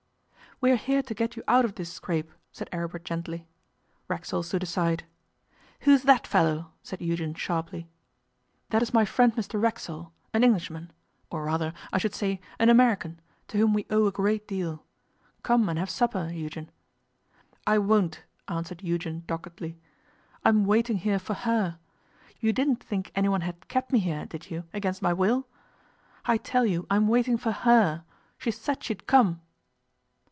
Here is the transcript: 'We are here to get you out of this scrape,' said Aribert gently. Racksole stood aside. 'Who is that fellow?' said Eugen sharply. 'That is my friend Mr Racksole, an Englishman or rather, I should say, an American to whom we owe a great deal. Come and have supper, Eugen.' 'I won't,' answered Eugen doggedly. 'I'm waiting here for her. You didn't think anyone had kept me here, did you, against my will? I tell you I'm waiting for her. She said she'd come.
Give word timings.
'We 0.63 0.71
are 0.73 0.75
here 0.75 1.01
to 1.01 1.15
get 1.15 1.35
you 1.35 1.41
out 1.47 1.65
of 1.65 1.73
this 1.73 1.91
scrape,' 1.91 2.29
said 2.51 2.69
Aribert 2.71 3.03
gently. 3.03 3.47
Racksole 4.07 4.43
stood 4.43 4.61
aside. 4.61 5.05
'Who 5.79 5.89
is 5.91 6.03
that 6.03 6.27
fellow?' 6.27 6.69
said 6.83 7.01
Eugen 7.01 7.33
sharply. 7.33 7.89
'That 8.69 8.83
is 8.83 8.93
my 8.93 9.03
friend 9.03 9.33
Mr 9.35 9.59
Racksole, 9.59 10.11
an 10.35 10.43
Englishman 10.43 10.93
or 11.31 11.45
rather, 11.45 11.73
I 11.91 11.97
should 11.97 12.13
say, 12.13 12.39
an 12.59 12.69
American 12.69 13.19
to 13.47 13.57
whom 13.57 13.73
we 13.73 13.87
owe 13.89 14.05
a 14.05 14.11
great 14.11 14.47
deal. 14.47 14.85
Come 15.41 15.67
and 15.67 15.79
have 15.79 15.89
supper, 15.89 16.29
Eugen.' 16.31 16.69
'I 17.65 17.79
won't,' 17.79 18.23
answered 18.47 18.83
Eugen 18.83 19.23
doggedly. 19.25 19.79
'I'm 20.45 20.65
waiting 20.65 20.97
here 20.97 21.17
for 21.17 21.33
her. 21.33 21.79
You 22.39 22.53
didn't 22.53 22.83
think 22.83 23.11
anyone 23.15 23.41
had 23.41 23.67
kept 23.67 23.91
me 23.91 23.97
here, 23.97 24.27
did 24.27 24.51
you, 24.51 24.65
against 24.75 25.01
my 25.01 25.11
will? 25.11 25.47
I 26.25 26.37
tell 26.37 26.67
you 26.67 26.85
I'm 26.87 27.07
waiting 27.07 27.37
for 27.37 27.51
her. 27.51 28.03
She 28.37 28.51
said 28.51 28.83
she'd 28.83 29.07
come. 29.07 29.41